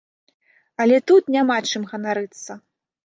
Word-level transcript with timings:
Але 0.85 0.97
тут 1.11 1.23
няма 1.35 1.57
чым 1.73 1.87
ганарыцца. 1.93 2.51